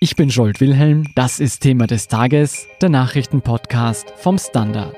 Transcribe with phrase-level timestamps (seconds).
[0.00, 4.94] Ich bin Scholt Wilhelm, das ist Thema des Tages, der Nachrichtenpodcast vom Standard.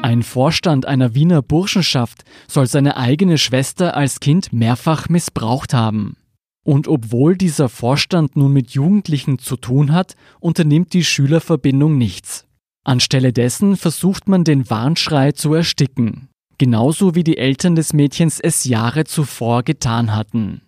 [0.00, 6.16] Ein Vorstand einer Wiener Burschenschaft soll seine eigene Schwester als Kind mehrfach missbraucht haben.
[6.64, 12.46] Und obwohl dieser Vorstand nun mit Jugendlichen zu tun hat, unternimmt die Schülerverbindung nichts.
[12.84, 16.30] Anstelle dessen versucht man den Warnschrei zu ersticken,
[16.62, 20.60] genauso wie die Eltern des Mädchens es Jahre zuvor getan hatten.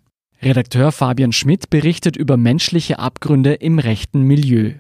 [0.43, 4.73] Redakteur Fabian Schmidt berichtet über menschliche Abgründe im rechten Milieu.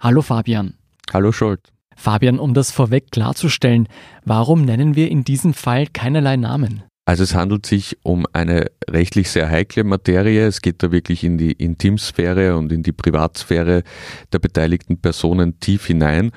[0.00, 0.74] Hallo Fabian.
[1.12, 1.72] Hallo Scholt.
[1.94, 3.86] Fabian, um das vorweg klarzustellen,
[4.24, 6.82] warum nennen wir in diesem Fall keinerlei Namen?
[7.04, 10.44] Also es handelt sich um eine rechtlich sehr heikle Materie.
[10.48, 13.84] Es geht da wirklich in die Intimsphäre und in die Privatsphäre
[14.32, 16.32] der beteiligten Personen tief hinein.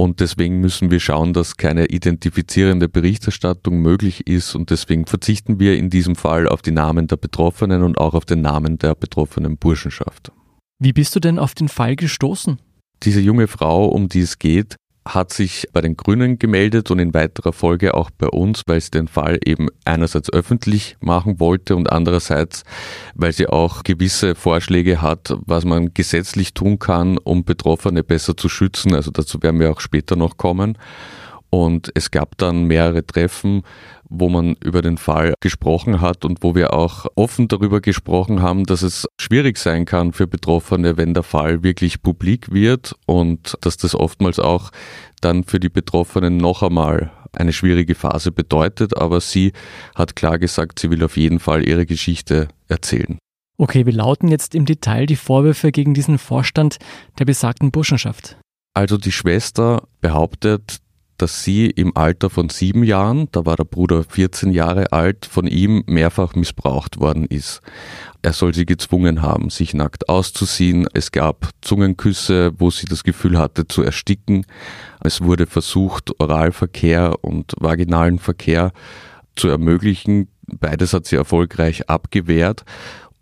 [0.00, 4.54] Und deswegen müssen wir schauen, dass keine identifizierende Berichterstattung möglich ist.
[4.54, 8.24] Und deswegen verzichten wir in diesem Fall auf die Namen der Betroffenen und auch auf
[8.24, 10.32] den Namen der betroffenen Burschenschaft.
[10.78, 12.58] Wie bist du denn auf den Fall gestoßen?
[13.02, 17.14] Diese junge Frau, um die es geht, hat sich bei den Grünen gemeldet und in
[17.14, 21.90] weiterer Folge auch bei uns, weil sie den Fall eben einerseits öffentlich machen wollte und
[21.90, 22.64] andererseits,
[23.14, 28.48] weil sie auch gewisse Vorschläge hat, was man gesetzlich tun kann, um Betroffene besser zu
[28.48, 28.94] schützen.
[28.94, 30.76] Also dazu werden wir auch später noch kommen.
[31.48, 33.62] Und es gab dann mehrere Treffen,
[34.10, 38.64] wo man über den Fall gesprochen hat und wo wir auch offen darüber gesprochen haben,
[38.64, 43.76] dass es schwierig sein kann für Betroffene, wenn der Fall wirklich publik wird und dass
[43.76, 44.70] das oftmals auch
[45.20, 48.96] dann für die Betroffenen noch einmal eine schwierige Phase bedeutet.
[48.96, 49.52] Aber sie
[49.94, 53.18] hat klar gesagt, sie will auf jeden Fall ihre Geschichte erzählen.
[53.58, 56.78] Okay, wie lauten jetzt im Detail die Vorwürfe gegen diesen Vorstand
[57.18, 58.38] der besagten Burschenschaft?
[58.74, 60.78] Also die Schwester behauptet,
[61.20, 65.46] dass sie im Alter von sieben Jahren, da war der Bruder 14 Jahre alt, von
[65.46, 67.60] ihm mehrfach missbraucht worden ist.
[68.22, 70.86] Er soll sie gezwungen haben, sich nackt auszuziehen.
[70.94, 74.46] Es gab Zungenküsse, wo sie das Gefühl hatte zu ersticken.
[75.02, 78.72] Es wurde versucht, Oralverkehr und vaginalen Verkehr
[79.36, 80.28] zu ermöglichen.
[80.46, 82.64] Beides hat sie erfolgreich abgewehrt.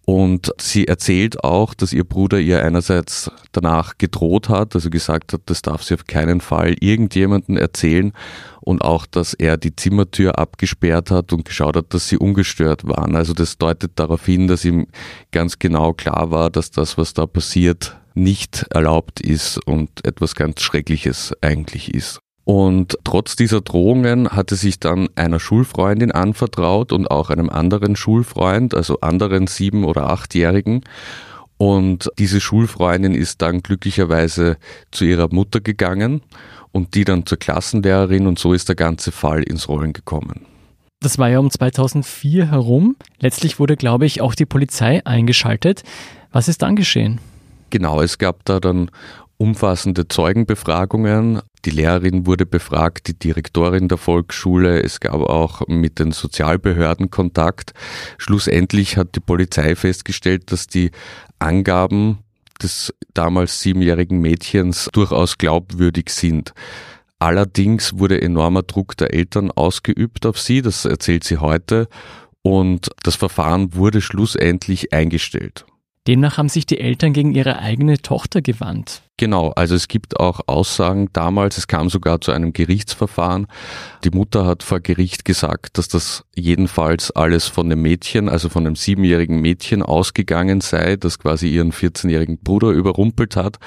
[0.08, 5.42] Und sie erzählt auch, dass ihr Bruder ihr einerseits danach gedroht hat, also gesagt hat,
[5.44, 8.14] das darf sie auf keinen Fall irgendjemanden erzählen
[8.62, 13.16] und auch, dass er die Zimmertür abgesperrt hat und geschaut hat, dass sie ungestört waren.
[13.16, 14.86] Also das deutet darauf hin, dass ihm
[15.30, 20.62] ganz genau klar war, dass das, was da passiert, nicht erlaubt ist und etwas ganz
[20.62, 22.20] Schreckliches eigentlich ist.
[22.48, 28.72] Und trotz dieser Drohungen hatte sich dann einer Schulfreundin anvertraut und auch einem anderen Schulfreund,
[28.72, 30.82] also anderen sieben- oder achtjährigen.
[31.58, 34.56] Und diese Schulfreundin ist dann glücklicherweise
[34.90, 36.22] zu ihrer Mutter gegangen
[36.72, 40.46] und die dann zur Klassenlehrerin und so ist der ganze Fall ins Rollen gekommen.
[41.00, 42.96] Das war ja um 2004 herum.
[43.20, 45.82] Letztlich wurde, glaube ich, auch die Polizei eingeschaltet.
[46.32, 47.20] Was ist dann geschehen?
[47.68, 48.90] Genau, es gab da dann
[49.38, 51.40] umfassende Zeugenbefragungen.
[51.64, 54.82] Die Lehrerin wurde befragt, die Direktorin der Volksschule.
[54.82, 57.72] Es gab auch mit den Sozialbehörden Kontakt.
[58.18, 60.90] Schlussendlich hat die Polizei festgestellt, dass die
[61.38, 62.18] Angaben
[62.60, 66.52] des damals siebenjährigen Mädchens durchaus glaubwürdig sind.
[67.20, 71.88] Allerdings wurde enormer Druck der Eltern ausgeübt auf sie, das erzählt sie heute,
[72.42, 75.66] und das Verfahren wurde schlussendlich eingestellt.
[76.06, 79.02] Demnach haben sich die Eltern gegen ihre eigene Tochter gewandt.
[79.18, 83.48] Genau, also es gibt auch Aussagen damals, es kam sogar zu einem Gerichtsverfahren.
[84.04, 88.62] Die Mutter hat vor Gericht gesagt, dass das jedenfalls alles von dem Mädchen, also von
[88.62, 93.58] dem siebenjährigen Mädchen ausgegangen sei, das quasi ihren 14-jährigen Bruder überrumpelt hat.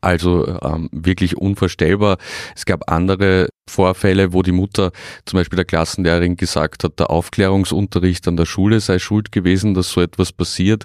[0.00, 2.16] Also ähm, wirklich unvorstellbar.
[2.54, 4.92] Es gab andere Vorfälle, wo die Mutter
[5.24, 9.90] zum Beispiel der Klassenlehrerin gesagt hat, der Aufklärungsunterricht an der Schule sei schuld gewesen, dass
[9.90, 10.84] so etwas passiert.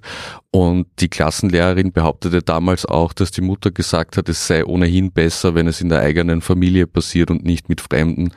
[0.52, 5.56] Und die Klassenlehrerin behauptete damals auch, dass die Mutter gesagt hat, es sei ohnehin besser,
[5.56, 8.32] wenn es in der eigenen Familie passiert und nicht mit Fremden.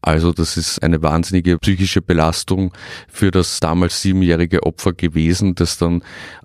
[0.00, 2.72] Also das ist eine wahnsinnige psychische Belastung
[3.08, 6.02] für das damals siebenjährige Opfer gewesen, das dann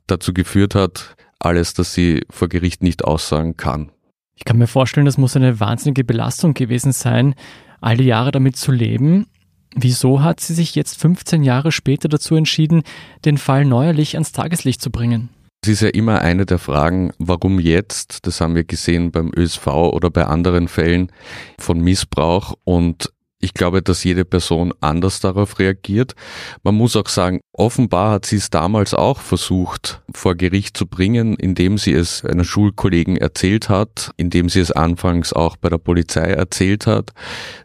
[0.08, 3.92] dazu geführt hat, alles, dass sie vor Gericht nicht aussagen kann.
[4.36, 7.36] Ich kann mir vorstellen, das muss eine wahnsinnige Belastung gewesen sein,
[7.82, 9.28] all die Jahre damit zu leben.
[9.76, 12.84] Wieso hat sie sich jetzt 15 Jahre später dazu entschieden,
[13.26, 15.30] den Fall neuerlich ans Tageslicht zu bringen?
[15.64, 18.28] Es ist ja immer eine der Fragen, warum jetzt?
[18.28, 21.10] Das haben wir gesehen beim ÖSV oder bei anderen Fällen
[21.58, 22.56] von Missbrauch.
[22.66, 23.14] Und
[23.44, 26.16] Ich glaube, dass jede Person anders darauf reagiert.
[26.64, 31.36] Man muss auch sagen, offenbar hat sie es damals auch versucht, vor Gericht zu bringen,
[31.36, 36.22] indem sie es einer Schulkollegen erzählt hat, indem sie es anfangs auch bei der Polizei
[36.22, 37.12] erzählt hat.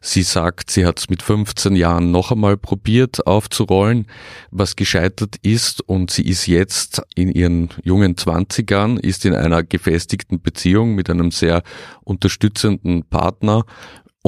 [0.00, 4.08] Sie sagt, sie hat es mit 15 Jahren noch einmal probiert aufzurollen,
[4.50, 10.42] was gescheitert ist und sie ist jetzt in ihren jungen 20ern, ist in einer gefestigten
[10.42, 11.62] Beziehung mit einem sehr
[12.02, 13.64] unterstützenden Partner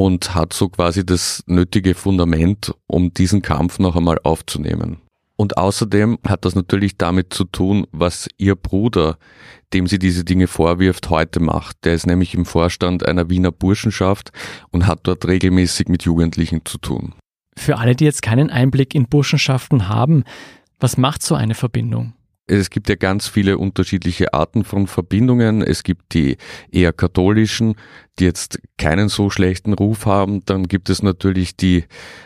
[0.00, 5.02] und hat so quasi das nötige Fundament, um diesen Kampf noch einmal aufzunehmen.
[5.36, 9.18] Und außerdem hat das natürlich damit zu tun, was ihr Bruder,
[9.74, 11.84] dem sie diese Dinge vorwirft, heute macht.
[11.84, 14.32] Der ist nämlich im Vorstand einer Wiener Burschenschaft
[14.70, 17.14] und hat dort regelmäßig mit Jugendlichen zu tun.
[17.54, 20.24] Für alle, die jetzt keinen Einblick in Burschenschaften haben,
[20.78, 22.14] was macht so eine Verbindung?
[22.58, 25.62] Es gibt ja ganz viele unterschiedliche Arten von Verbindungen.
[25.62, 26.36] Es gibt die
[26.72, 27.76] eher katholischen,
[28.18, 30.44] die jetzt keinen so schlechten Ruf haben.
[30.46, 31.84] Dann gibt es natürlich die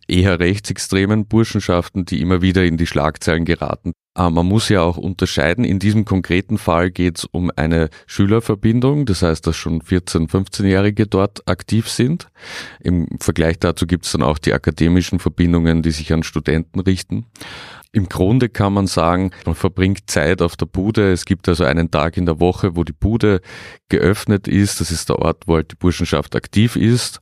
[0.09, 3.93] eher rechtsextremen Burschenschaften, die immer wieder in die Schlagzeilen geraten.
[4.15, 5.65] Aber man muss ja auch unterscheiden.
[5.65, 9.05] In diesem konkreten Fall geht es um eine Schülerverbindung.
[9.05, 12.29] Das heißt, dass schon 14-, 15-Jährige dort aktiv sind.
[12.81, 17.27] Im Vergleich dazu gibt es dann auch die akademischen Verbindungen, die sich an Studenten richten.
[17.95, 21.13] Im Grunde kann man sagen, man verbringt Zeit auf der Bude.
[21.13, 23.41] Es gibt also einen Tag in der Woche, wo die Bude
[23.89, 24.81] geöffnet ist.
[24.81, 27.21] Das ist der Ort, wo halt die Burschenschaft aktiv ist.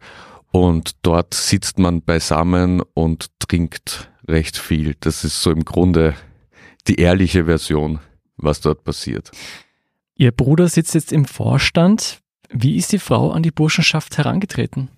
[0.50, 4.94] Und dort sitzt man beisammen und trinkt recht viel.
[5.00, 6.14] Das ist so im Grunde
[6.88, 8.00] die ehrliche Version,
[8.38, 9.30] was dort passiert.
[10.14, 12.20] Ihr Bruder sitzt jetzt im Vorstand.
[12.48, 14.88] Wie ist die Frau an die Burschenschaft herangetreten?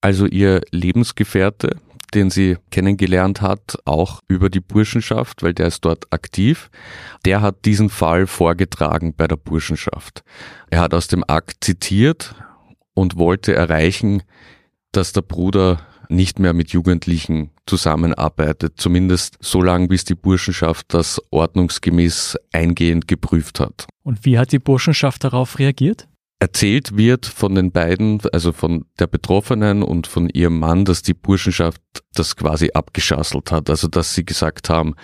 [0.00, 1.76] Also ihr Lebensgefährte,
[2.14, 6.70] den sie kennengelernt hat, auch über die Burschenschaft, weil der ist dort aktiv.
[7.24, 10.22] Der hat diesen Fall vorgetragen bei der Burschenschaft.
[10.70, 12.34] Er hat aus dem Akt zitiert
[12.94, 14.22] und wollte erreichen,
[14.92, 21.20] dass der Bruder nicht mehr mit Jugendlichen zusammenarbeitet, zumindest so lange, bis die Burschenschaft das
[21.30, 23.86] ordnungsgemäß eingehend geprüft hat.
[24.02, 26.06] Und wie hat die Burschenschaft darauf reagiert?
[26.42, 31.14] Erzählt wird von den beiden, also von der Betroffenen und von ihrem Mann, dass die
[31.14, 31.80] Burschenschaft
[32.14, 33.70] das quasi abgeschasselt hat.
[33.70, 34.96] Also dass sie gesagt haben,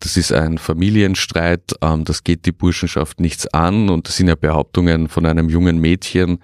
[0.00, 4.36] das ist ein Familienstreit, ähm, das geht die Burschenschaft nichts an und das sind ja
[4.36, 6.38] Behauptungen von einem jungen Mädchen,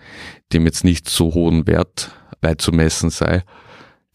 [0.52, 2.10] dem jetzt nicht so hohen Wert
[2.42, 3.44] beizumessen sei.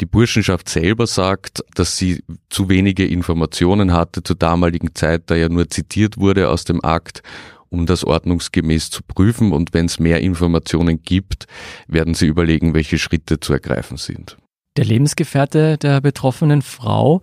[0.01, 5.49] Die Burschenschaft selber sagt, dass sie zu wenige Informationen hatte zur damaligen Zeit, da ja
[5.49, 7.23] nur zitiert wurde aus dem Akt
[7.69, 9.51] um das ordnungsgemäß zu prüfen.
[9.51, 11.47] Und wenn es mehr Informationen gibt,
[11.87, 14.37] werden sie überlegen, welche Schritte zu ergreifen sind.
[14.77, 17.21] Der Lebensgefährte der betroffenen Frau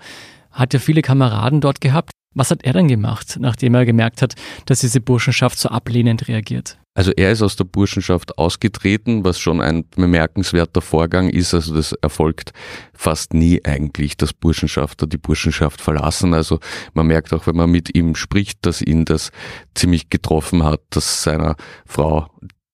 [0.51, 2.11] hat ja viele Kameraden dort gehabt.
[2.35, 4.35] Was hat er dann gemacht, nachdem er gemerkt hat,
[4.67, 6.79] dass diese Burschenschaft so ablehnend reagiert?
[6.97, 11.53] Also er ist aus der Burschenschaft ausgetreten, was schon ein bemerkenswerter Vorgang ist.
[11.53, 12.53] Also das erfolgt
[12.93, 16.35] fast nie eigentlich, dass Burschenschafter die Burschenschaft verlassen.
[16.35, 16.61] Also
[16.93, 19.33] man merkt auch, wenn man mit ihm spricht, dass ihn das
[19.75, 22.29] ziemlich getroffen hat, dass seiner Frau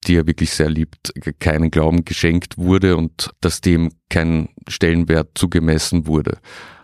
[0.07, 6.07] die er wirklich sehr liebt, keinen Glauben geschenkt wurde und dass dem kein Stellenwert zugemessen
[6.07, 6.39] wurde.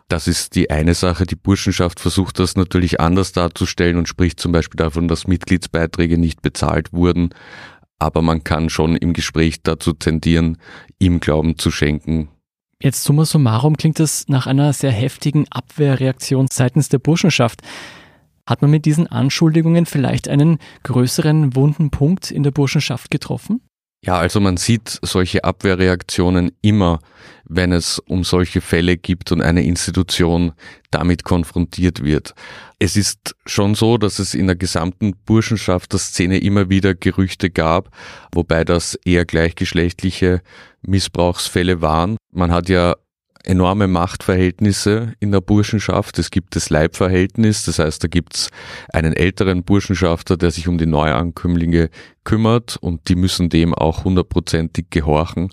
[0.08, 1.26] Das ist die eine Sache.
[1.26, 6.42] Die Burschenschaft versucht das natürlich anders darzustellen und spricht zum Beispiel davon, dass Mitgliedsbeiträge nicht
[6.42, 7.30] bezahlt wurden.
[7.98, 10.58] Aber man kann schon im Gespräch dazu tendieren,
[10.98, 12.28] ihm Glauben zu schenken.
[12.80, 17.62] Jetzt summa summarum klingt es nach einer sehr heftigen Abwehrreaktion seitens der Burschenschaft.
[18.46, 23.60] Hat man mit diesen Anschuldigungen vielleicht einen größeren wunden Punkt in der Burschenschaft getroffen?
[24.06, 27.00] Ja, also man sieht solche Abwehrreaktionen immer,
[27.44, 30.52] wenn es um solche Fälle gibt und eine Institution
[30.92, 32.34] damit konfrontiert wird.
[32.78, 37.50] Es ist schon so, dass es in der gesamten Burschenschaft der Szene immer wieder Gerüchte
[37.50, 37.90] gab,
[38.32, 40.40] wobei das eher gleichgeschlechtliche
[40.82, 42.16] Missbrauchsfälle waren.
[42.30, 42.94] Man hat ja
[43.46, 46.18] enorme Machtverhältnisse in der Burschenschaft.
[46.18, 48.50] Es gibt das Leibverhältnis, das heißt, da gibt's
[48.92, 51.90] einen älteren Burschenschafter, der sich um die Neuankömmlinge
[52.24, 55.50] kümmert und die müssen dem auch hundertprozentig gehorchen.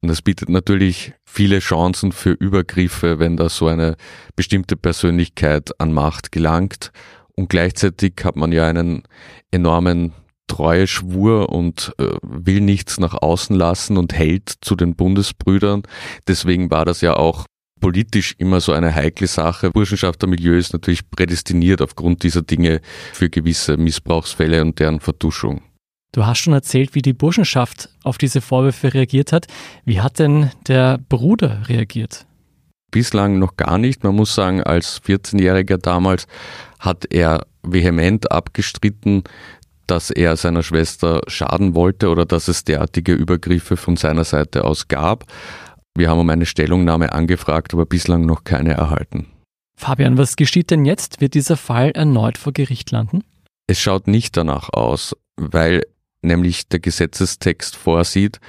[0.00, 3.96] Und das bietet natürlich viele Chancen für Übergriffe, wenn da so eine
[4.36, 6.92] bestimmte Persönlichkeit an Macht gelangt.
[7.34, 9.02] Und gleichzeitig hat man ja einen
[9.50, 10.12] enormen
[10.48, 15.82] Treueschwur und äh, will nichts nach außen lassen und hält zu den Bundesbrüdern.
[16.26, 17.46] Deswegen war das ja auch
[17.80, 19.70] politisch immer so eine heikle Sache.
[19.70, 22.80] Burschenschaftermilieu ist natürlich prädestiniert aufgrund dieser Dinge
[23.12, 25.62] für gewisse Missbrauchsfälle und deren Vertuschung.
[26.12, 29.46] Du hast schon erzählt, wie die Burschenschaft auf diese Vorwürfe reagiert hat.
[29.84, 32.26] Wie hat denn der Bruder reagiert?
[32.90, 34.02] Bislang noch gar nicht.
[34.02, 36.26] Man muss sagen, als 14-Jähriger damals
[36.78, 39.24] hat er vehement abgestritten,
[39.90, 44.88] dass er seiner Schwester schaden wollte oder dass es derartige Übergriffe von seiner Seite aus
[44.88, 45.24] gab.
[45.96, 49.26] Wir haben um eine Stellungnahme angefragt, aber bislang noch keine erhalten.
[49.76, 51.20] Fabian, was geschieht denn jetzt?
[51.20, 53.24] Wird dieser Fall erneut vor Gericht landen?
[53.66, 55.82] Es schaut nicht danach aus, weil
[56.22, 58.40] nämlich der Gesetzestext vorsieht,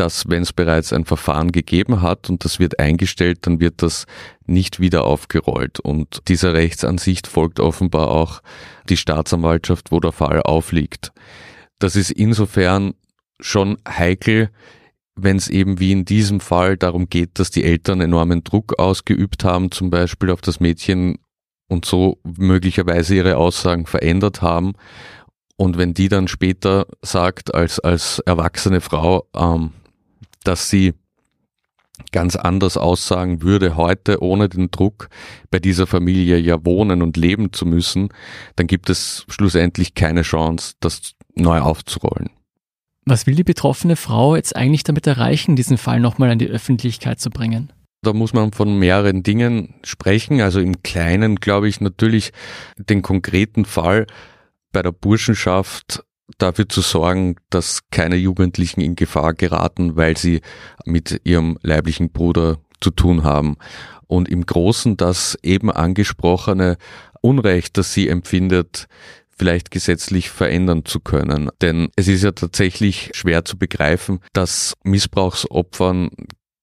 [0.00, 4.06] dass wenn es bereits ein Verfahren gegeben hat und das wird eingestellt, dann wird das
[4.46, 5.80] nicht wieder aufgerollt.
[5.80, 8.40] Und dieser Rechtsansicht folgt offenbar auch
[8.88, 11.12] die Staatsanwaltschaft, wo der Fall aufliegt.
[11.78, 12.94] Das ist insofern
[13.40, 14.50] schon heikel,
[15.14, 19.44] wenn es eben wie in diesem Fall darum geht, dass die Eltern enormen Druck ausgeübt
[19.44, 21.18] haben, zum Beispiel auf das Mädchen
[21.68, 24.74] und so möglicherweise ihre Aussagen verändert haben.
[25.56, 29.72] Und wenn die dann später sagt, als, als erwachsene Frau, ähm,
[30.48, 30.94] dass sie
[32.10, 35.08] ganz anders aussagen würde heute, ohne den Druck
[35.50, 38.08] bei dieser Familie ja wohnen und leben zu müssen,
[38.56, 42.30] dann gibt es schlussendlich keine Chance, das neu aufzurollen.
[43.04, 47.20] Was will die betroffene Frau jetzt eigentlich damit erreichen, diesen Fall nochmal an die Öffentlichkeit
[47.20, 47.72] zu bringen?
[48.02, 50.40] Da muss man von mehreren Dingen sprechen.
[50.40, 52.32] Also im Kleinen glaube ich natürlich
[52.76, 54.06] den konkreten Fall
[54.72, 56.04] bei der Burschenschaft
[56.36, 60.40] dafür zu sorgen, dass keine Jugendlichen in Gefahr geraten, weil sie
[60.84, 63.56] mit ihrem leiblichen Bruder zu tun haben.
[64.06, 66.76] Und im Großen das eben angesprochene
[67.20, 68.86] Unrecht, das sie empfindet,
[69.38, 71.50] vielleicht gesetzlich verändern zu können.
[71.62, 76.10] Denn es ist ja tatsächlich schwer zu begreifen, dass Missbrauchsopfern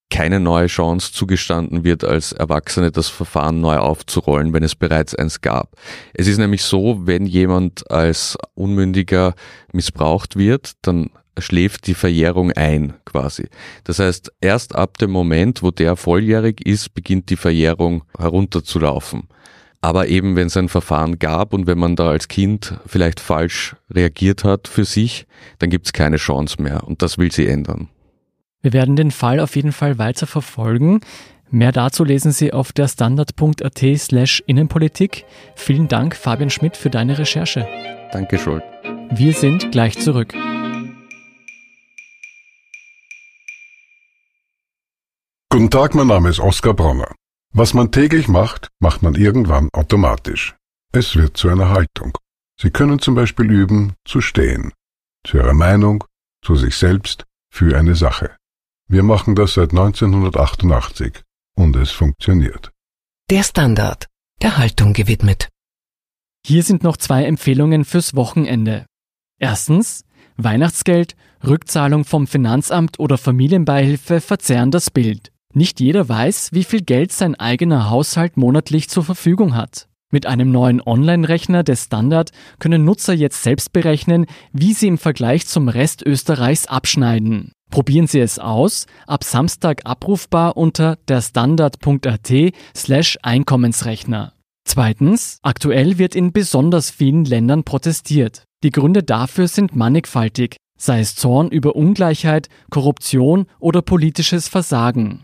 [0.10, 5.42] keine neue Chance zugestanden wird, als Erwachsene das Verfahren neu aufzurollen, wenn es bereits eins
[5.42, 5.76] gab.
[6.14, 9.34] Es ist nämlich so, wenn jemand als Unmündiger
[9.74, 13.48] missbraucht wird, dann schläft die Verjährung ein quasi.
[13.84, 19.28] Das heißt, erst ab dem Moment, wo der volljährig ist, beginnt die Verjährung herunterzulaufen.
[19.82, 23.76] Aber eben, wenn es ein Verfahren gab und wenn man da als Kind vielleicht falsch
[23.92, 25.28] reagiert hat für sich,
[25.60, 27.90] dann gibt es keine Chance mehr und das will sie ändern.
[28.66, 31.02] Wir werden den Fall auf jeden Fall weiter verfolgen.
[31.52, 35.24] Mehr dazu lesen Sie auf der standard.at slash Innenpolitik.
[35.56, 37.68] Vielen Dank, Fabian Schmidt, für deine Recherche.
[38.12, 38.64] Danke, Schuld.
[39.12, 40.34] Wir sind gleich zurück.
[45.52, 47.14] Guten Tag, mein Name ist Oskar Bronner.
[47.54, 50.56] Was man täglich macht, macht man irgendwann automatisch.
[50.92, 52.18] Es wird zu einer Haltung.
[52.60, 54.74] Sie können zum Beispiel üben, zu stehen.
[55.24, 56.04] Zu Ihrer Meinung,
[56.44, 58.36] zu sich selbst, für eine Sache.
[58.88, 61.24] Wir machen das seit 1988
[61.56, 62.72] und es funktioniert.
[63.32, 64.06] Der Standard,
[64.44, 65.50] der Haltung gewidmet.
[66.46, 68.86] Hier sind noch zwei Empfehlungen fürs Wochenende.
[69.40, 70.04] Erstens,
[70.38, 75.32] Weihnachtsgeld, Rückzahlung vom Finanzamt oder Familienbeihilfe verzerren das Bild.
[75.56, 79.88] Nicht jeder weiß, wie viel Geld sein eigener Haushalt monatlich zur Verfügung hat.
[80.12, 85.48] Mit einem neuen Online-Rechner des Standard können Nutzer jetzt selbst berechnen, wie sie im Vergleich
[85.48, 87.52] zum Rest Österreichs abschneiden.
[87.76, 92.32] Probieren Sie es aus, ab Samstag abrufbar unter derstandard.at
[92.74, 94.32] slash Einkommensrechner.
[94.64, 98.46] Zweitens, aktuell wird in besonders vielen Ländern protestiert.
[98.64, 105.22] Die Gründe dafür sind mannigfaltig, sei es Zorn über Ungleichheit, Korruption oder politisches Versagen.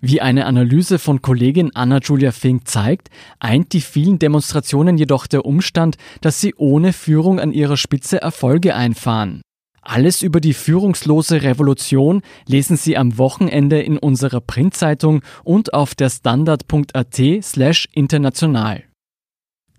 [0.00, 5.98] Wie eine Analyse von Kollegin Anna-Julia Fink zeigt, eint die vielen Demonstrationen jedoch der Umstand,
[6.20, 9.40] dass sie ohne Führung an ihrer Spitze Erfolge einfahren.
[9.82, 16.08] Alles über die führungslose Revolution lesen Sie am Wochenende in unserer Printzeitung und auf der
[16.08, 18.84] standard.at slash international.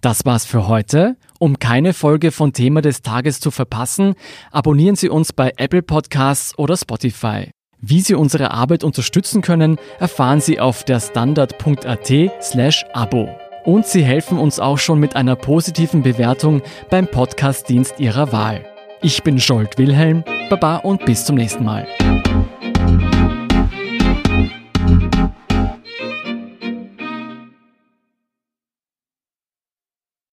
[0.01, 1.15] Das war's für heute.
[1.39, 4.15] Um keine Folge von Thema des Tages zu verpassen,
[4.51, 7.51] abonnieren Sie uns bei Apple Podcasts oder Spotify.
[7.79, 13.29] Wie Sie unsere Arbeit unterstützen können, erfahren Sie auf der standard.at slash Abo.
[13.63, 18.72] Und Sie helfen uns auch schon mit einer positiven Bewertung beim Podcastdienst Ihrer Wahl.
[19.05, 21.85] Ich bin Scholt Wilhelm, Baba und bis zum nächsten Mal.